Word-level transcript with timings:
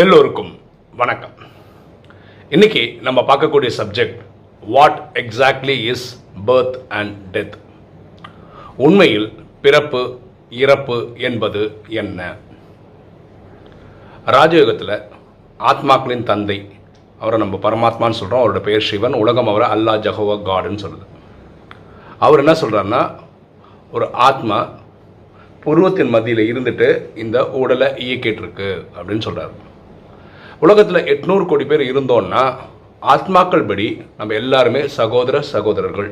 எல்லோருக்கும் 0.00 0.58
வணக்கம். 0.96 1.32
இன்னைக்கு 2.50 2.98
நம்ம 3.00 3.20
பார்க்கக்கூடிய 3.20 3.70
subject 3.78 4.18
what 4.60 4.98
exactly 5.14 5.84
is 5.84 6.24
birth 6.46 6.76
and 6.88 7.36
death 7.36 7.54
உண்மையில் 8.76 9.32
பிறப்பு 9.60 10.18
இறப்பு 10.50 11.08
என்பது 11.16 11.80
என்ன? 11.88 12.36
ராஜயோகத்தில் 14.26 15.02
ஆத்மாக்களின் 15.58 16.22
தந்தை 16.22 16.70
அவரை 17.18 17.38
நம்ம 17.38 17.56
பரமாத்மான்னு 17.56 18.18
சொல்கிறோம் 18.20 18.42
அவரோட 18.42 18.60
பெயர் 18.60 18.88
சிவன் 18.90 19.12
உலகம் 19.12 19.48
அவரை 19.48 19.68
அல்லா 19.68 19.96
ஜஹோவா 20.06 20.36
காடுன்னு 20.50 20.84
சொல்லுது. 20.84 21.06
அவர் 22.18 22.38
என்ன 22.38 22.52
சொல்கிறாருன்னா 22.52 23.14
ஒரு 23.92 24.12
ஆத்மா 24.12 24.68
புருவத்தின் 25.64 26.08
மத்தியில் 26.08 26.54
இருந்துட்டு 26.54 27.16
இந்த 27.16 27.50
உடலை 27.50 27.86
இயக்கிட்டு 27.86 28.44
இருக்கு 28.44 28.88
அப்படின்னு 28.96 29.26
சொல்கிறாரு 29.28 29.66
உலகத்தில் 30.64 31.06
எட்நூறு 31.12 31.44
கோடி 31.50 31.64
பேர் 31.70 31.82
இருந்தோம்னா 31.90 32.42
ஆத்மாக்கள் 33.12 33.68
படி 33.70 33.88
நம்ம 34.18 34.34
எல்லாருமே 34.42 34.80
சகோதர 34.98 35.40
சகோதரர்கள். 35.54 36.08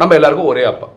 நம்ம 0.00 0.14
எல்லாருக்கும் 0.18 0.50
ஒரே 0.52 0.62
அப்பா. 0.70 0.88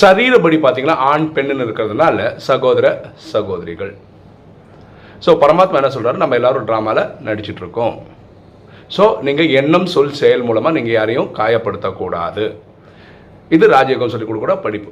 சரீரப்படி 0.00 0.56
பார்த்தீங்கன்னா 0.64 0.98
ஆண் 1.12 1.26
பெண்ணுன்னு 1.36 1.64
இருக்கிறதுனால 1.66 2.28
சகோதர 2.48 2.86
சகோதரிகள். 3.32 3.92
ஸோ 5.24 5.32
பரமாத்மா 5.42 5.80
என்ன 5.80 5.90
சொல்கிறாரு 5.96 6.22
நம்ம 6.22 6.38
எல்லாரும் 6.40 6.68
ட்ராமாவில் 6.70 7.02
நடிச்சிட்ருக்கோம் 7.28 7.96
ஸோ 8.96 9.04
நீங்கள் 9.26 9.52
எண்ணம் 9.60 9.90
சொல் 9.94 10.16
செயல் 10.20 10.46
மூலமாக 10.48 10.76
நீங்கள் 10.78 10.96
யாரையும் 10.98 11.30
காயப்படுத்தக்கூடாது. 11.40 12.44
இது 13.56 13.64
ராஜயோகம் 13.76 14.12
சொல்லிக் 14.14 14.30
கொடுக்குற 14.30 14.54
படிப்பு. 14.66 14.90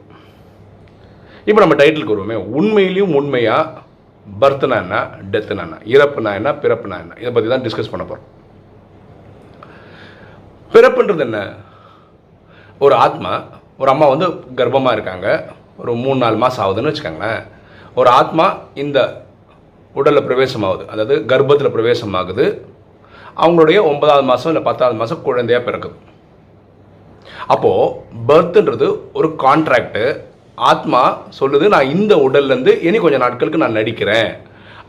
இப்போ 1.49 1.61
நம்ம 1.63 1.77
டைட்டிலுக்கு 1.81 2.15
வருவோமே. 2.15 2.39
உண்மையிலையும் 2.59 3.17
உண்மையாக 3.21 3.83
பர்த்னா 4.41 4.77
என்ன? 4.85 4.97
டெத்துனா 5.31 5.65
என்ன? 5.67 5.79
இறப்புனா 5.95 6.31
என்ன? 6.39 6.53
பிறப்புனா 6.63 6.97
என்ன? 7.05 7.15
இதை 7.23 7.31
பற்றி 7.33 7.51
தான் 7.51 7.65
டிஸ்கஸ் 7.67 7.91
பண்ண 7.91 8.05
போகிறோம் 8.05 8.31
பிறப்புன்றது 10.75 11.19
என்ன? 11.19 11.41
ஒரு 12.79 12.95
ஆத்மா 12.95 13.33
ஒரு 13.79 13.91
அம்மா 13.91 14.07
வந்து 14.09 14.27
கர்ப்பமாக 14.59 14.93
இருக்காங்க. 14.93 15.29
ஒரு 15.79 15.93
மூணு 15.95 16.19
நாலு 16.19 16.37
மாதம் 16.37 16.63
ஆகுதுன்னு 16.65 16.91
வச்சுக்கோங்களேன். 16.91 17.43
ஒரு 17.95 18.09
ஆத்மா 18.11 18.47
இந்த 18.75 18.99
உடலில் 19.95 20.27
பிரவேசமாகுது. 20.29 20.85
அதாவது 20.87 21.15
கர்ப்பத்தில் 21.33 21.75
பிரவேசமாகுது. 21.77 22.45
அவங்களுடைய 23.43 23.79
ஒன்பதாவது 23.91 24.27
மாதம் 24.31 24.51
இல்லை 24.53 24.63
பத்தாவது 24.63 24.99
மாதம் 24.99 25.23
குழந்தையாக 25.23 25.71
பிறக்குது. 25.71 25.97
அப்போது 27.47 27.95
பர்த்ன்றது 28.29 28.89
ஒரு 29.13 29.29
கான்ட்ராக்டு 29.45 30.05
ஆத்மா 30.59 31.03
சொல்லுது 31.39 31.67
நான் 31.75 31.93
இந்த 31.97 32.15
உடல்லேருந்து 32.27 32.73
இனி 32.87 32.99
கொஞ்சம் 33.05 33.25
நாட்களுக்கு 33.25 33.63
நான் 33.63 33.79
நடிக்கிறேன் 33.79 34.31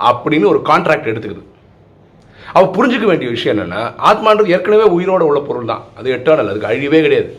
அப்படின்னு 0.09 0.51
ஒரு 0.53 0.59
கான்ட்ராக்ட் 0.69 1.09
எடுத்துக்குது. 1.11 1.43
அவள் 2.55 2.73
புரிஞ்சுக்க 2.75 3.05
வேண்டிய 3.09 3.29
விஷயம் 3.35 3.53
என்னென்னா 3.55 3.81
ஆத்மான்றது 4.09 4.53
ஏற்கனவே 4.55 4.85
உயிரோட 4.97 5.23
உள்ள 5.29 5.39
பொருள் 5.47 5.71
தான். 5.71 5.83
அது 5.97 6.13
எட்டர்னல் 6.17 6.51
அதுக்கு 6.51 6.69
அழிவே 6.71 6.99
கிடையாது. 7.05 7.31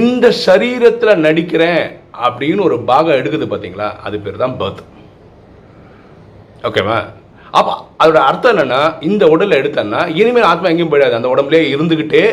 இந்த 0.00 0.26
சரீரத்தில் 0.46 1.22
நடிக்கிறேன் 1.26 1.82
அப்படின்னு 2.26 2.66
ஒரு 2.68 2.76
பாகம் 2.90 3.18
எடுக்குது 3.20 3.46
பார்த்தீங்களா 3.52 3.88
அது 4.06 4.16
பேர் 4.24 4.42
தான் 4.44 4.56
பர்த் 4.62 4.82
ஓகேவா 6.68 6.98
அப்போ 7.58 7.74
அதோட 8.02 8.20
அர்த்தம் 8.28 8.52
என்னென்னா 8.54 8.80
இந்த 9.08 9.24
உடலை 9.34 9.56
எடுத்தேன்னா 9.60 10.00
இனிமேல் 10.20 10.50
ஆத்மா 10.50 10.70
எங்கேயும் 10.70 10.92
போயிடாது. 10.92 11.18
அந்த 11.18 11.28
உடம்புலேயே 11.34 11.70
இருந்துக்கிட்டே 11.74 12.24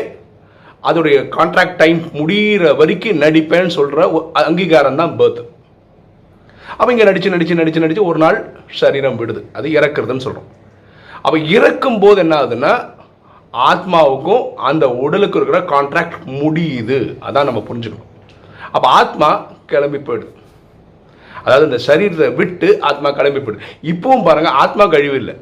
அதோடைய 0.88 1.16
கான்ட்ராக்ட் 1.36 1.78
டைம் 1.82 2.00
முடிகிற 2.18 2.72
வரைக்கும் 2.80 3.20
நடிப்பேன்னு 3.24 3.74
சொல்கிற 3.78 4.06
அங்கீகாரம் 4.48 5.00
தான் 5.02 5.14
பேர்த் 5.20 5.42
அவங்க 6.80 6.92
இங்கே 6.94 7.06
நடித்து 7.08 7.32
நடித்து 7.34 7.60
நடித்து 7.60 7.82
நடித்து 7.84 8.08
ஒரு 8.10 8.18
நாள் 8.24 8.38
சரீரம் 8.82 9.18
விடுது. 9.20 9.40
அது 9.58 9.66
இறக்குறதுன்னு 9.78 10.24
சொல்கிறோம் 10.26 10.50
அப்போ 11.24 11.36
இறக்கும் 11.56 11.98
போது 12.02 12.18
என்ன 12.24 12.34
ஆகுதுன்னா 12.40 12.72
ஆத்மாவுக்கும் 13.70 14.44
அந்த 14.68 14.84
உடலுக்கு 15.04 15.38
இருக்கிற 15.40 15.58
கான்ட்ராக்ட் 15.74 16.16
முடியுது. 16.40 16.98
அதான் 17.26 17.48
நம்ம 17.48 17.62
புரிஞ்சுக்கணும். 17.68 18.10
அப்போ 18.74 18.86
ஆத்மா 19.00 19.28
கிளம்பி 19.72 20.00
போயிடுது. 20.06 20.32
அதாவது 21.44 21.66
இந்த 21.70 21.80
சரீரத்தை 21.88 22.28
விட்டு 22.40 22.68
ஆத்மா 22.90 23.08
கிளம்பி 23.18 23.42
போயிடுது. 23.42 23.68
இப்பவும் 23.92 24.26
பாருங்கள் 24.28 24.58
ஆத்மா 24.64 24.86
கழிவு 24.94 25.16
இல்லை. 25.22 25.34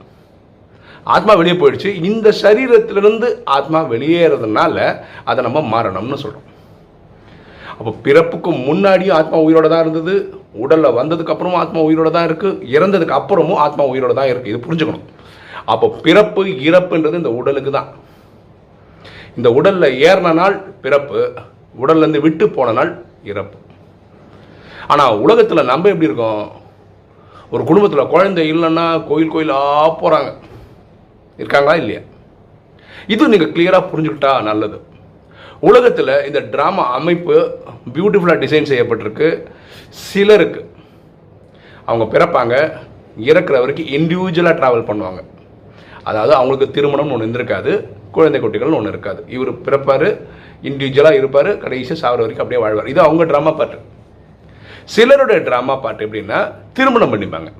ஆத்மா 1.14 1.32
வெளியே 1.40 1.56
போயிடுச்சு. 1.60 1.90
இந்த 2.08 2.28
சரீரத்திலிருந்து 2.42 3.28
ஆத்மா 3.56 3.78
வெளியேறதுனால 3.92 4.76
அதை 5.30 5.40
நம்ம 5.46 5.62
மாறணும்னு 5.72 6.18
சொல்கிறோம் 6.24 6.48
அப்போ 7.78 7.92
பிறப்புக்கு 8.06 8.50
முன்னாடியும் 8.66 9.16
ஆத்மா 9.20 9.38
உயிரோட 9.46 9.66
தான் 9.72 9.82
இருந்தது. 9.84 10.14
உடலில் 10.64 10.96
வந்ததுக்கு 10.98 11.32
அப்புறமும் 11.34 11.62
ஆத்மா 11.62 11.80
உயிரோட 11.88 12.10
தான் 12.16 12.28
இருக்குது 12.28 12.68
இறந்ததுக்கு 12.74 13.18
அப்புறமும் 13.18 13.62
ஆத்மா 13.64 13.84
உயிரோட 13.92 14.12
தான் 14.18 14.30
இருக்குது 14.32 14.52
இது 14.52 14.64
புரிஞ்சுக்கணும். 14.66 15.06
அப்போ 15.72 15.86
பிறப்பு 16.04 16.42
இறப்புன்றது 16.68 17.20
இந்த 17.22 17.32
உடலுக்கு 17.40 17.72
தான். 17.78 17.88
இந்த 19.38 19.48
உடலில் 19.58 19.96
ஏறின 20.08 20.34
நாள் 20.40 20.56
பிறப்பு 20.84 21.18
உடல்லேருந்து 21.82 22.24
விட்டு 22.26 22.44
போன 22.56 22.72
நாள் 22.78 22.92
இறப்பு. 23.32 23.58
ஆனால் 24.92 25.18
உலகத்தில் 25.24 25.68
நம்ம 25.72 25.90
எப்படி 25.92 26.08
இருக்கோம்? 26.10 26.42
ஒரு 27.54 27.62
குடும்பத்தில் 27.68 28.10
குழந்தை 28.14 28.44
இல்லைன்னா 28.52 28.86
கோயில் 29.10 29.34
கோயிலாக 29.34 29.90
போகிறாங்க 30.02 30.30
இருக்காங்களா 31.40 31.74
இல்லையா? 31.82 32.02
இது 33.14 33.30
நீங்கள் 33.32 33.52
கிளியராக 33.54 33.90
புரிஞ்சுக்கிட்டா 33.92 34.32
நல்லது. 34.50 34.78
உலகத்தில் 35.68 36.14
இந்த 36.28 36.40
ட்ராமா 36.52 36.84
அமைப்பு 36.98 37.36
பியூட்டிஃபுல்லாக 37.96 38.42
டிசைன் 38.44 38.70
செய்யப்பட்டிருக்கு. 38.70 39.28
சிலருக்கு 40.06 40.60
அவங்க 41.88 42.04
பிறப்பாங்க 42.14 42.54
இறக்குற 43.30 43.56
வரைக்கும் 43.62 43.90
இண்டிவிஜுவலாக 43.98 44.54
ட்ராவல் 44.60 44.88
பண்ணுவாங்க. 44.90 45.20
அதாவது 46.10 46.32
அவங்களுக்கு 46.38 46.74
திருமணம்னு 46.76 47.14
ஒன்று 47.16 47.26
இருந்திருக்காது 47.26 47.72
குழந்தை 48.16 48.38
குட்டிகள்னு 48.40 48.78
ஒன்று 48.78 48.92
இருக்காது. 48.94 49.20
இவர் 49.34 49.50
பிறப்பார் 49.66 50.08
இண்டிவிஜுவலாக 50.68 51.20
இருப்பார் 51.20 51.50
கடைசியாக 51.64 52.00
சாகிற 52.02 52.22
வரைக்கும் 52.22 52.44
அப்படியே 52.44 52.62
வாழ்வார். 52.64 52.90
இது 52.92 53.00
அவங்க 53.06 53.24
ட்ராமா 53.32 53.52
பாட்டு 53.60 53.78
சிலருடைய 54.94 55.40
ட்ராமா 55.48 55.74
பாட்டு 55.84 56.06
எப்படின்னா 56.06 56.38
திருமணம் 56.78 57.12
பண்ணிப்பாங்க. 57.12 57.50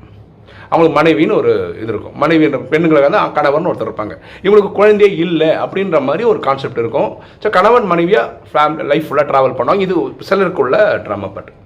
அவங்களுக்கு 0.73 0.99
மனைவின்னு 0.99 1.39
ஒரு 1.41 1.53
இது 1.83 1.91
இருக்கும். 1.95 2.15
மனைவி 2.23 2.45
பெண்களுக்கு 2.73 3.09
வந்து 3.09 3.23
கணவன் 3.39 3.69
ஒருத்தர் 3.71 3.89
இருப்பாங்க. 3.91 4.15
இவங்களுக்கு 4.45 4.71
குழந்தையே 4.79 5.11
இல்லை 5.25 5.51
அப்படின்ற 5.65 6.01
மாதிரி 6.09 6.25
ஒரு 6.33 6.41
கான்செப்ட் 6.47 6.81
இருக்கும். 6.83 7.11
ஸோ 7.43 7.51
கணவன் 7.59 7.91
மனைவியாக 7.93 8.53
ஃபேமிலி 8.53 8.87
லைஃப் 8.93 9.07
ஃபுல்லாக 9.09 9.27
ட்ராவல் 9.33 9.57
பண்ணுவாங்க. 9.59 9.85
இது 9.89 9.95
சிலருக்குள்ள 10.31 10.79
ட்ராமா 11.07 11.31
பாட்டு 11.37 11.61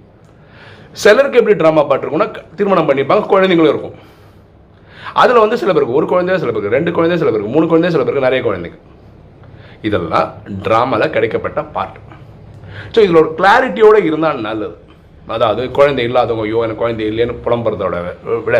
சிலருக்கு 1.03 1.39
எப்படி 1.39 1.55
ட்ராமா 1.61 1.81
பாட்டு 1.89 2.03
இருக்கும்னா 2.05 2.29
திருமணம் 2.59 2.87
பண்ணிப்பாங்க 2.89 3.25
குழந்தைங்களும் 3.33 3.73
இருக்கும். 3.73 3.97
அதில் 5.21 5.43
வந்து 5.43 5.59
சில 5.61 5.71
பேருக்கு 5.73 5.97
ஒரு 5.99 6.07
குழந்தைய 6.11 6.37
சில 6.43 6.51
பேருக்கு 6.51 6.75
ரெண்டு 6.77 6.91
குழந்தைய 6.97 7.19
சில 7.21 7.31
பேருக்கு 7.31 7.53
மூணு 7.55 7.65
குழந்தைய 7.71 7.91
சில 7.93 8.03
பேருக்கு 8.03 8.27
நிறைய 8.27 8.41
குழந்தைங்க. 8.47 8.79
இதெல்லாம் 9.87 10.27
ட்ராமாவில் 10.65 11.13
கிடைக்கப்பட்ட 11.15 11.61
பாட்டு 11.75 11.99
ஸோ 12.93 12.99
இதில் 13.05 13.19
ஒரு 13.21 13.29
கிளாரிட்டியோடு 13.39 13.99
இருந்தால் 14.09 14.45
நல்லது. 14.47 14.75
அதாவது 15.33 15.61
குழந்தை 15.77 16.03
இல்லாதவங்க 16.09 16.45
ஐயோ 16.47 16.59
எனக்கு 16.65 16.81
குழந்தை 16.83 17.05
இல்லைன்னு 17.11 17.35
புலம்புறதோட 17.45 17.95
விட 18.47 18.59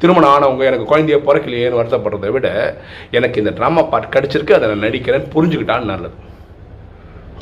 திருமணம் 0.00 0.32
ஆனவங்க 0.32 0.64
எனக்கு 0.70 0.90
குழந்தைய 0.90 1.16
பிறக்கலையேன்னு 1.28 1.78
வருத்தப்படுறதை 1.78 2.30
விட 2.36 2.48
எனக்கு 3.18 3.40
இந்த 3.42 3.52
ட்ராமா 3.58 3.82
பாட்டு 3.92 4.08
கிடச்சிருக்கு 4.14 4.56
அதை 4.56 4.68
நான் 4.70 4.84
நடிக்கிறேன்னு 4.86 5.32
புரிஞ்சுக்கிட்டான்னு 5.34 5.90
நல்லது. 5.92 6.16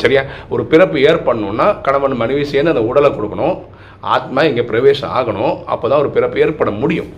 சரியா? 0.02 0.22
ஒரு 0.54 0.62
பிறப்பு 0.72 0.98
ஏற்படணும்னா 1.10 1.66
கணவன் 1.86 2.20
மனைவி 2.22 2.44
சேர்ந்து 2.52 2.72
அந்த 2.74 2.84
உடலை 2.90 3.10
கொடுக்கணும். 3.16 3.56
ஆத்மா 4.16 4.40
இங்கே 4.48 4.64
பிரவேசம் 4.70 5.14
ஆகணும். 5.18 5.54
அப்போ 5.72 5.86
தான் 5.90 6.02
ஒரு 6.04 6.10
பிறப்பு 6.16 6.42
ஏற்பட 6.44 6.70
முடியும். 6.82 7.10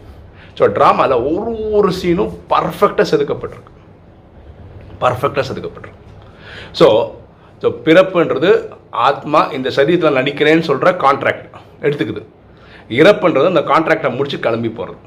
ஸோ 0.59 0.67
ட்ராமாவில் 0.77 1.25
ஒரு 1.33 1.53
ஒரு 1.79 1.91
சீனும் 2.01 2.33
பர்ஃபெக்டாக 2.53 3.07
செதுக்கப்பட்டிருக்கு. 3.13 3.75
பர்ஃபெக்டாக 5.03 5.45
செதுக்கப்பட்டிருக்கு. 5.51 6.07
ஸோ 6.81 6.87
ஸோ 7.62 7.69
பிறப்புன்றது 7.87 8.50
ஆத்மா 9.09 9.41
இந்த 9.56 9.69
சரீரத்தில் 9.76 10.19
நடிக்கிறேன்னு 10.19 10.69
சொல்கிற 10.69 10.91
கான்ட்ராக்ட் 11.04 11.48
எடுத்துக்குது. 11.87 12.22
இறப்புன்றது 13.00 13.50
அந்த 13.53 13.62
கான்ட்ராக்டை 13.72 14.10
முடிச்சு 14.19 14.38
கிளம்பி 14.47 14.71
போகிறது 14.78 14.98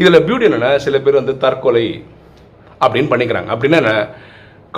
இதில் 0.00 0.24
பியூட்டி 0.26 0.46
என்னென்னா 0.48 0.70
சில 0.84 0.98
பேர் 1.04 1.18
வந்து 1.20 1.34
தற்கொலை 1.44 1.84
அப்படின்னு 2.84 3.10
பண்ணிக்கிறாங்க. 3.12 3.48
அப்படின்னா 3.54 3.78
என்ன? 3.82 3.92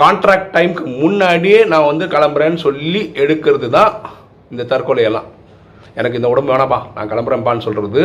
கான்ட்ராக்ட் 0.01 0.53
டைமுக்கு 0.55 0.85
முன்னாடியே 1.03 1.59
நான் 1.73 1.89
வந்து 1.91 2.05
கிளம்புறேன்னு 2.15 2.61
சொல்லி 2.67 3.03
எடுக்கிறது 3.25 3.69
தான் 3.77 3.93
இந்த 4.53 4.63
தற்கொலையெல்லாம். 4.73 5.29
எனக்கு 6.01 6.19
இந்த 6.21 6.31
உடம்பு 6.33 6.53
வேணாப்பா 6.53 6.81
நான் 6.95 7.11
கிளம்புறேன்ப்பான்னு 7.13 7.67
சொல்கிறது 7.67 8.03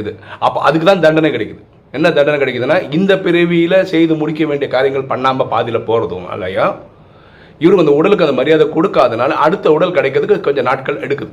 இது. 0.00 0.10
அப்போ 0.46 0.58
அதுக்கு 0.68 0.88
தான் 0.90 1.04
தண்டனை 1.06 1.30
கிடைக்குது. 1.36 1.62
என்ன 1.96 2.06
தண்டனை 2.16 2.38
கிடைக்குதுன்னா 2.42 2.78
இந்த 2.98 3.12
பிறவியில் 3.24 3.78
செய்து 3.92 4.14
முடிக்க 4.22 4.44
வேண்டிய 4.50 4.68
காரியங்கள் 4.74 5.10
பண்ணாமல் 5.12 5.50
பாதியில் 5.54 5.86
போகிறதும் 5.90 6.28
இல்லையா? 6.36 6.66
இவருக்கு 7.62 7.84
அந்த 7.84 7.94
உடலுக்கு 7.98 8.26
அந்த 8.26 8.36
மரியாதை 8.40 8.66
கொடுக்காதனால 8.76 9.36
அடுத்த 9.46 9.66
உடல் 9.76 9.96
கிடைக்கிறதுக்கு 9.96 10.46
கொஞ்சம் 10.46 10.68
நாட்கள் 10.70 11.02
எடுக்குது. 11.06 11.32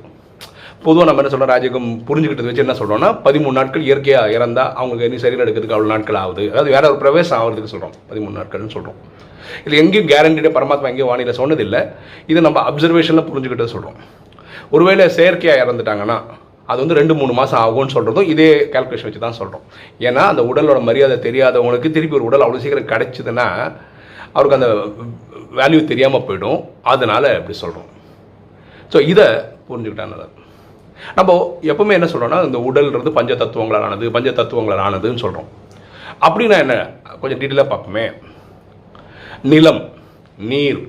பொதுவாக 0.84 1.06
நம்ம 1.08 1.22
என்ன 1.22 1.32
சொல்கிறோம் 1.32 1.52
ராஜகம் 1.54 1.90
புரிஞ்சுக்கிட்டது 2.08 2.50
வச்சு 2.50 2.64
என்ன 2.64 2.76
சொல்கிறோம்னா 2.80 3.10
பதிமூணு 3.26 3.56
நாட்கள் 3.60 3.84
இயற்கையாக 3.88 4.36
இறந்தால் 4.38 4.72
அவங்களுக்கு 4.80 5.10
இனி 5.10 5.20
சரியில் 5.24 5.44
எடுக்கிறதுக்கு 5.46 5.76
அவ்வளோ 5.78 5.92
நாட்கள் 5.94 6.20
ஆகுது. 6.22 6.44
அதாவது 6.54 6.72
வேற 6.76 6.84
ஒரு 6.92 7.00
பிரவேசம் 7.04 7.38
ஆகிறதுக்கு 7.40 7.74
சொல்கிறோம் 7.74 7.96
பதிமூணு 8.12 8.36
நாட்கள்னு 8.40 8.74
சொல்கிறோம் 8.76 8.98
இது 9.68 9.76
எங்கேயும் 9.82 10.10
கேரண்டீடாக 10.12 10.54
பரமாத்மா 10.58 10.90
எங்கேயும் 10.92 11.12
வானிலை 11.12 11.36
சொன்னதில்லை. 11.42 11.82
இது 12.32 12.40
நம்ம 12.48 12.64
அப்சர்வேஷனில் 12.70 13.28
புரிஞ்சுக்கிட்டு 13.30 13.74
சொல்கிறோம் 13.76 14.00
ஒருவேளை 14.76 15.06
செயற்கையாக 15.18 15.64
இறந்துட்டாங்கன்னா 15.66 16.18
அது 16.72 16.80
வந்து 16.84 16.98
ரெண்டு 17.00 17.14
மூணு 17.20 17.34
மாதம் 17.40 17.62
ஆகும்னு 17.64 17.94
சொல்கிறதும் 17.96 18.28
இதே 18.34 18.50
கால்குலேஷன் 18.74 19.10
வச்சு 19.10 19.24
தான் 19.24 19.40
சொல்கிறோம் 19.40 19.64
ஏன்னா 20.08 20.24
அந்த 20.32 20.42
உடலோட 20.52 20.80
மரியாதை 20.90 21.18
தெரியாதவங்களுக்கு 21.26 21.90
திருப்பி 21.96 22.18
ஒரு 22.20 22.28
உடல் 22.30 22.44
அவ்வளோ 22.46 22.62
சீக்கிரம் 22.66 22.92
கிடச்சிதுன்னா 22.92 23.48
அவருக்கு 24.36 24.58
அந்த 24.60 24.70
வேல்யூ 25.60 25.80
தெரியாமல் 25.92 26.26
போயிடும். 26.28 26.60
அதனால் 26.94 27.28
இப்படி 27.40 27.56
சொல்கிறோம் 27.64 27.90
ஸோ 28.94 29.00
இதை 29.12 29.28
புரிஞ்சுக்கிட்டா 29.68 30.06
நல்லது. 30.14 30.34
நம்ம 31.18 31.36
எப்பவுமே 31.72 31.94
என்ன 31.98 32.08
சொல்கிறோன்னா 32.14 32.40
இந்த 32.48 32.60
உடல்ன்றது 32.70 33.12
பஞ்ச 33.20 33.36
தத்துவங்களால் 33.44 33.86
ஆனது 33.88 34.12
பஞ்ச 34.16 34.30
தத்துவங்களால் 34.40 34.84
ஆனதுன்னு 34.88 35.24
சொல்கிறோம் 35.26 35.50
அப்படின்னா 36.26 36.58
என்ன? 36.66 36.76
கொஞ்சம் 37.22 37.40
டீட்டெயிலாக 37.42 37.70
பார்ப்போமே. 37.72 38.06
நிலம் 39.52 39.82
நீர் 40.52 40.82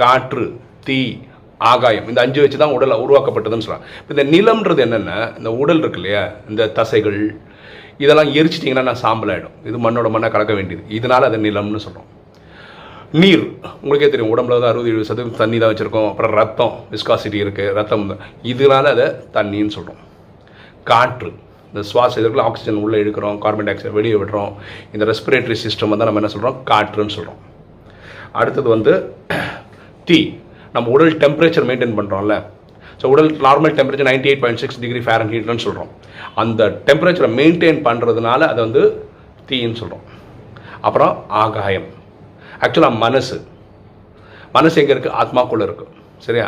காற்று 0.00 0.46
தீ 0.86 0.98
ஆகாயம் 1.70 2.08
இந்த 2.10 2.20
அஞ்சு 2.24 2.40
வச்சு 2.42 2.58
தான் 2.62 2.74
உடலை 2.76 2.96
உருவாக்கப்பட்டதுன்னு 3.04 3.66
சொல்கிறாங்க 3.66 3.86
இப்போ 4.00 4.12
இந்த 4.16 4.24
நிலம்ன்றது 4.34 4.82
என்னென்னா 4.86 5.18
இந்த 5.38 5.50
உடல் 5.62 5.80
இருக்கு 5.82 6.00
இல்லையா? 6.00 6.24
இந்த 6.50 6.62
தசைகள் 6.78 7.18
இதெல்லாம் 8.04 8.30
எரிச்சிட்டிங்கன்னா 8.38 8.86
நான் 8.88 9.02
சாம்பல் 9.04 9.32
ஆகிடும் 9.34 9.56
இது 9.68 9.78
மண்ணோட 9.84 10.08
மண்ணாக 10.14 10.32
கலக்க 10.34 10.54
வேண்டியது. 10.58 10.82
இதனால் 10.98 11.28
அது 11.28 11.38
நிலம்னு 11.46 11.84
சொல்கிறோம் 11.86 12.10
நீர். 13.14 13.42
உங்களுக்கே 13.80 14.08
தெரியும் 14.12 14.30
உடம்புல 14.34 14.56
தான் 14.60 14.70
அறுபது 14.72 14.90
எழுபது 14.92 15.08
சதவீதம் 15.08 15.40
தண்ணி 15.40 15.56
தான் 15.62 15.70
வச்சுருக்கோம். 15.72 16.08
அப்புறம் 16.10 16.32
ரத்தம் 16.38 16.72
விஸ்காசிட்டி 16.92 17.38
இருக்குது 17.44 17.74
ரத்தம் 17.78 18.04
இதனால 18.52 18.90
அதை 18.94 19.06
தண்ணின்னு 19.36 19.74
சொல்கிறோம் 19.76 20.00
காற்று. 20.90 21.30
இந்த 21.70 21.82
சுவாச 21.90 22.14
இதற்குள்ள 22.20 22.44
ஆக்சிஜன் 22.48 22.80
உள்ளே 22.84 22.98
இழுக்கிறோம் 23.04 23.38
கார்பன் 23.44 23.66
டை 23.68 23.72
ஆக்சைடு 23.74 23.96
வெளியே 23.98 24.16
விடுறோம். 24.22 24.52
இந்த 24.94 25.04
ரெஸ்பிரேட்டரி 25.10 25.56
சிஸ்டம் 25.64 25.92
வந்து 25.92 26.08
நம்ம 26.08 26.20
என்ன 26.22 26.30
சொல்கிறோம் 26.34 26.58
காற்றுன்னு 26.70 27.14
சொல்கிறோம் 27.16 27.40
அடுத்தது 28.40 28.68
வந்து 28.76 28.92
டீ 30.08 30.18
நம்ம 30.74 30.90
உடல் 30.94 31.18
டெம்பரேச்சர் 31.24 31.68
மெயின்டைன் 31.68 31.96
பண்ணுறோம்ல 31.98 32.36
ஸோ 33.00 33.08
உடல் 33.12 33.30
normal 33.46 33.76
temperature 33.78 34.08
ninety 34.10 34.28
eight 34.30 34.42
point 34.44 34.62
six 34.62 34.80
degree 34.84 35.02
ஃபேரன் 35.06 35.32
ஹீட்னு 35.34 35.64
சொல்கிறோம் 35.66 35.90
அந்த 36.42 36.64
டெம்பரேச்சரை 36.88 37.30
மெயின்டைன் 37.40 37.80
பண்ணுறதுனால 37.88 38.40
அதை 38.52 38.60
வந்து 38.66 38.82
தீன்னு 39.50 39.80
சொல்கிறோம் 39.82 40.04
அப்புறம் 40.86 41.14
ஆகாயம். 41.44 41.88
ஆக்சுவலாக 42.64 42.98
மனசு. 43.04 43.36
மனசு 44.56 44.80
எங்கே 44.82 44.92
இருக்குது 44.94 45.16
ஆத்மாக்குள்ளே 45.22 45.64
இருக்குது 45.68 45.92
சரியா? 46.26 46.46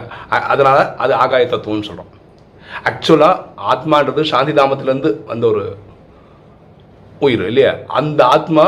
அதனால் 0.52 0.82
அது 1.04 1.12
ஆகாய 1.24 1.46
தத்துவம்னு 1.54 1.88
சொல்கிறோம் 1.88 2.12
ஆக்சுவலாக 2.90 3.44
ஆத்மான்றது 3.72 4.22
சாந்தி 4.32 4.52
தாமத்திலேருந்து 4.58 5.10
வந்த 5.30 5.44
ஒரு 5.52 5.64
உயிர் 7.26 7.44
இல்லையா? 7.50 7.72
அந்த 8.00 8.20
ஆத்மா 8.36 8.64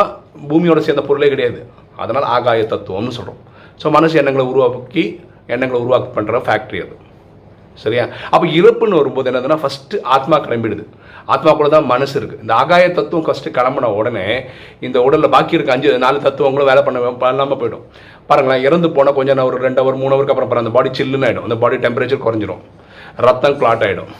பூமியோட 0.50 0.80
சேர்ந்த 0.86 1.02
பொருளே 1.08 1.28
கிடையாது. 1.34 1.60
அதனால் 2.02 2.26
ஆகாய 2.36 2.62
தத்துவம்னு 2.72 3.16
சொல்கிறோம் 3.18 3.40
ஸோ 3.82 3.90
மனசு 3.96 4.18
எண்ணங்களை 4.20 4.46
உருவாக்கி 4.52 5.04
எண்ணங்களை 5.54 5.80
உருவாக்கி 5.84 6.10
பண்ணுற 6.18 6.40
ஃபேக்ட்ரி 6.46 6.80
அது. 6.84 6.94
சரியா? 7.82 8.04
அப்போ 8.32 8.46
இறப்புன்னு 8.58 8.98
வரும்போது 9.00 9.28
என்னதுன்னா 9.30 9.58
ஃபஸ்ட்டு 9.62 10.00
ஆத்மா 10.14 10.36
கிளம்பிடுது. 10.46 10.84
ஆத்மா 11.34 11.50
கூட 11.58 11.68
தான் 11.74 11.86
மனசு 11.92 12.14
இருக்குது 12.18 12.42
இந்த 12.44 12.52
ஆகாய 12.60 12.84
தத்துவம் 12.98 13.26
ஃபஸ்ட்டு 13.26 13.54
கிளம்பின 13.58 13.90
உடனே 13.98 14.24
இந்த 14.86 14.98
உடலில் 15.06 15.32
பாக்கி 15.34 15.56
இருக்க 15.58 15.76
அஞ்சு 15.76 15.92
நாலு 16.04 16.18
தத்துவங்களும் 16.26 16.70
வேலை 16.70 16.82
பண்ண 16.86 17.12
பண்ணாமல் 17.24 17.60
போயிடும். 17.60 17.84
பாருங்களேன் 18.30 18.64
இறந்து 18.66 18.88
போனால் 18.96 19.16
கொஞ்சம் 19.18 19.36
நேரம் 19.38 19.50
ஒரு 19.52 19.64
ரெண்டு 19.66 19.80
ஹவர் 19.82 20.00
மூணு 20.02 20.12
ஹவருக்கு 20.14 20.34
அப்புறம் 20.34 20.50
பாருங்க, 20.50 20.66
அந்த 20.66 20.74
பாடி 20.78 20.90
சில்லுன்னு 20.98 21.28
ஆகிடும் 21.28 21.46
அந்த 21.48 21.58
பாடி 21.62 21.78
டெம்பரேச்சர் 21.86 22.24
குறைஞ்சிரும். 22.26 22.62
ரத்தம் 23.28 23.58
கிளாட் 23.62 23.86
ஆகிடும் 23.86 24.12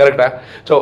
கரெக்டாக 0.00 0.30
ஸோ 0.70 0.74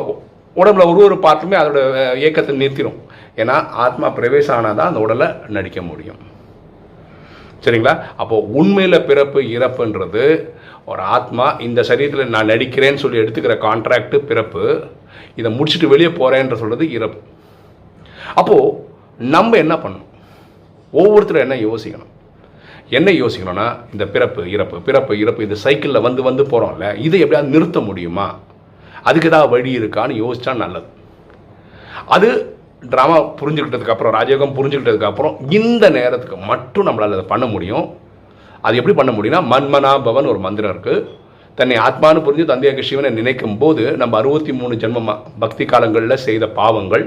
உடம்புல 0.61 0.85
ஒரு 0.91 1.01
ஒரு 1.09 1.17
பார்ட்டுமே 1.27 1.57
அதோட 1.61 1.79
இயக்கத்தை 2.21 2.55
நிறுத்திடும் 2.63 2.99
ஏன்னா 3.41 3.55
ஆத்மா 3.85 4.07
பிரவேசம் 4.17 4.57
ஆனால் 4.57 4.77
தான் 4.79 4.89
அந்த 4.91 5.01
உடலை 5.05 5.27
நடிக்க 5.55 5.79
முடியும். 5.89 6.19
சரிங்களா? 7.65 7.93
அப்போது 8.17 8.53
உண்மையில் 8.53 9.05
பிறப்பு 9.05 9.41
இறப்புன்றது 9.41 10.25
ஒரு 10.85 11.01
ஆத்மா 11.01 11.51
இந்த 11.51 11.81
சரீரத்தில் 11.81 12.33
நான் 12.35 12.47
நடிக்கிறேன்னு 12.47 13.01
சொல்லி 13.03 13.17
எடுத்துக்கிற 13.17 13.55
கான்ட்ராக்டு 13.65 14.17
பிறப்பு 14.17 14.83
இதை 15.35 15.49
முடிச்சுட்டு 15.57 15.87
வெளியே 15.87 16.09
போகிறேன்ற 16.09 16.55
சொல்கிறது 16.55 16.91
இறப்பு. 16.91 17.19
அப்போது 18.35 18.87
நம்ம 19.17 19.57
என்ன 19.57 19.75
பண்ணணும்? 19.75 20.07
ஒவ்வொருத்தரும் 20.91 21.51
என்ன 21.51 21.55
யோசிக்கணும்? 21.69 22.11
என்ன 22.89 23.09
யோசிக்கணும்னா 23.11 23.77
இந்த 23.91 24.05
பிறப்பு 24.05 24.51
இறப்பு 24.51 24.81
பிறப்பு 24.81 25.19
இறப்பு 25.19 25.43
இந்த 25.43 25.55
சைக்கிளில் 25.55 26.01
வந்து 26.01 26.21
வந்து 26.21 26.43
போகிறோம்ல 26.43 26.97
இதை 26.97 27.19
எப்படியாவது 27.19 27.53
நிறுத்த 27.55 27.79
முடியுமா? 27.79 28.27
அதுக்கு 29.03 29.27
ஏதாவது 29.27 29.51
வழி 29.51 29.79
இருக்கான்னு 29.79 30.15
யோசிச்சா 30.23 30.55
நல்லது. 30.55 30.87
அது 32.05 32.58
ட்ராமா 32.91 33.15
புரிஞ்சுக்கிட்டதுக்கப்புறம் 33.39 34.13
ராஜயோகம் 34.17 34.53
புரிஞ்சுக்கிட்டதுக்கப்புறம் 34.57 35.33
இந்த 35.57 35.85
நேரத்துக்கு 35.95 36.37
மட்டும் 36.51 36.87
நம்மளால் 36.87 37.15
அதை 37.15 37.25
பண்ண 37.31 37.45
முடியும். 37.45 37.87
அது 38.65 38.77
எப்படி 38.79 38.95
பண்ண 38.99 39.11
முடியும்னா 39.15 39.41
மன்மனா 39.53 39.91
பவன் 40.03 40.29
ஒரு 40.33 40.39
மந்திரம் 40.45 40.71
இருக்குது 40.73 41.07
தன்னை 41.57 41.77
ஆத்மானு 41.85 42.19
புரிஞ்சு 42.25 42.45
தந்தையாக 42.51 42.81
சிவனை 42.89 43.09
நினைக்கும் 43.17 43.57
போது 43.57 43.83
நம்ம 44.01 44.17
அறுபத்தி 44.17 44.51
மூணு 44.59 44.73
ஜென்ம 44.83 45.15
பக்தி 45.39 45.65
காலங்களில் 45.65 46.23
செய்த 46.27 46.47
பாவங்கள் 46.59 47.05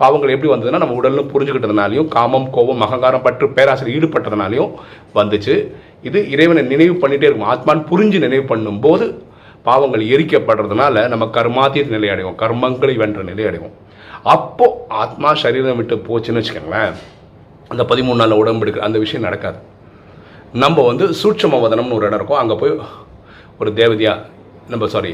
பாவங்கள் 0.00 0.32
எப்படி 0.34 0.50
வந்ததுன்னா 0.52 0.80
நம்ம 0.82 0.98
உடலும் 0.98 1.30
புரிஞ்சுக்கிட்டதுனாலையும் 1.32 2.08
காமம் 2.08 2.50
கோபம் 2.56 2.84
அகங்காரம் 2.86 3.24
பற்று 3.26 3.48
பேராசிரியர் 3.56 3.96
ஈடுபட்டதுனாலையும் 3.96 4.70
வந்துச்சு. 5.14 5.54
இது 6.02 6.18
இறைவனை 6.34 6.62
நினைவு 6.62 6.94
பண்ணிகிட்டே 6.94 7.28
இருக்கும். 7.28 7.50
ஆத்மான்னு 7.54 7.88
புரிஞ்சு 7.90 8.18
நினைவு 8.26 8.44
பண்ணும்போது 8.54 9.06
பாவங்கள் 9.62 10.04
எரிக்கப்படுறதுனால 10.14 11.08
நம்ம 11.08 11.24
கர்மாத்திய 11.38 11.88
நிலை 11.88 12.08
அடைவோம். 12.08 12.38
கர்மங்களை 12.44 12.96
வென்ற 12.96 13.22
நிலை 13.22 13.44
அடைவோம். 13.44 13.74
அப்போது 14.34 14.78
ஆத்மா 15.02 15.30
சரீரம் 15.42 15.78
விட்டு 15.80 15.96
போச்சுன்னு 16.08 16.40
வச்சுக்கோங்களேன் 16.40 16.94
அந்த 17.72 17.82
பதிமூணு 17.90 18.20
நாள் 18.20 18.40
உடம்பு 18.42 18.64
எடுக்கிற 18.64 18.86
அந்த 18.88 18.98
விஷயம் 19.04 19.26
நடக்காது. 19.26 19.58
நம்ம 20.62 20.84
வந்து 20.90 21.04
சூட்சம 21.20 21.58
வதனம்னு 21.64 21.96
ஒரு 21.98 22.06
இடம் 22.08 22.18
இருக்கும் 22.20 22.40
அங்கே 22.42 22.56
போய் 22.62 22.74
ஒரு 23.60 23.70
தேவதையாக 23.80 24.24
நம்ம 24.72 24.86
சாரி 24.94 25.12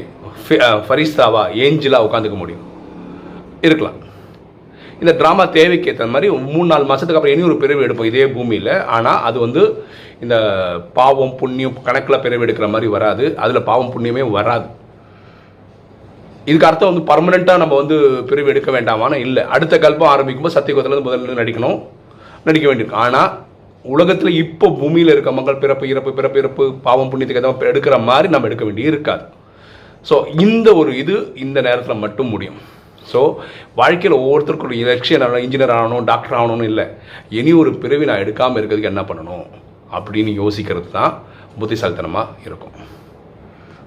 ஃபரிஸ்தாவா 0.87 1.43
ஏஞ்சிலாக 1.65 2.07
உட்காந்துக்க 2.07 2.37
முடியும். 2.41 2.63
இருக்கலாம். 3.67 3.99
இந்த 5.01 5.11
ட்ராமா 5.19 5.43
தேவைக்கு 5.57 5.89
ஏற்ற 5.91 6.05
மாதிரி 6.13 6.27
மூணு 6.53 6.67
நாலு 6.71 6.85
மாதத்துக்கு 6.89 7.19
அப்புறம் 7.19 7.35
இனி 7.35 7.47
ஒரு 7.49 7.57
பிறவி 7.63 7.85
எடுப்போம் 7.85 8.09
இதே 8.11 8.27
பூமியில். 8.35 8.73
ஆனால் 8.95 9.21
அது 9.27 9.37
வந்து 9.45 9.61
இந்த 10.23 10.35
பாவம் 10.97 11.33
புண்ணியம் 11.39 11.77
கணக்கில் 11.87 12.23
பிறவி 12.25 12.45
எடுக்கிற 12.45 12.67
மாதிரி 12.73 12.89
வராது. 12.95 13.25
அதில் 13.45 13.67
பாவம் 13.69 13.93
புண்ணியமே 13.95 14.23
வராது. 14.37 14.67
இதுக்கு 16.49 16.67
அர்த்தம் 16.69 16.91
வந்து 16.91 17.07
பர்மனெண்ட்டாக 17.09 17.61
நம்ம 17.63 17.75
வந்து 17.81 17.95
பிரிவு 18.29 18.51
எடுக்க 18.53 18.69
வேண்டாமான்னு 18.75 19.17
இல்லை. 19.27 19.43
அடுத்த 19.55 19.77
கல்பம் 19.85 20.11
ஆரம்பிக்கும்போது 20.13 20.57
சத்தியகுலத்துலேருந்து 20.57 21.07
முதல்ல 21.07 21.39
நடிக்கணும். 21.41 21.77
நடிக்க 22.47 22.65
வேண்டியிருக்கு. 22.69 23.01
ஆனால் 23.05 23.31
உலகத்தில் 23.93 24.37
இப்போ 24.43 24.67
பூமியில் 24.79 25.11
இருக்க 25.13 25.31
மக்கள் 25.37 25.59
பிறப்பு 25.63 25.85
இறப்பு 25.93 26.11
பிறப்பு 26.19 26.37
இறப்பு 26.41 26.63
பாவம் 26.85 27.09
புண்ணியத்துக்கு 27.11 27.41
எதாவது 27.43 27.69
எடுக்கிற 27.71 27.97
மாதிரி 28.09 28.27
நம்ம 28.33 28.47
எடுக்க 28.49 28.65
வேண்டிய 28.67 28.91
இருக்காது. 28.93 29.25
ஸோ 30.09 30.15
இந்த 30.45 30.67
ஒரு 30.79 30.91
இது 31.01 31.15
இந்த 31.45 31.59
நேரத்தில் 31.67 32.03
மட்டும் 32.05 32.31
முடியும். 32.33 32.59
ஸோ 33.11 33.19
வாழ்க்கையில் 33.79 34.19
ஒவ்வொருத்தருக்கும் 34.21 34.71
ஒரு 34.71 34.79
ஆகணும் 35.25 35.45
இன்ஜினியர் 35.45 35.75
ஆகணும் 35.77 36.05
டாக்டர் 36.11 36.37
ஆகணும்னு 36.39 36.69
இல்லை. 36.71 36.85
இனி 37.39 37.53
ஒரு 37.61 37.71
பிறவி 37.83 38.07
நான் 38.09 38.23
எடுக்காமல் 38.25 38.59
இருக்கிறதுக்கு 38.61 38.93
என்ன 38.93 39.03
பண்ணணும்? 39.09 39.45
அப்படின்னு 39.97 40.33
யோசிக்கிறது 40.41 40.89
தான் 40.97 41.13
புத்திசாலித்தனமாக 41.61 42.45
இருக்கும். 42.47 42.75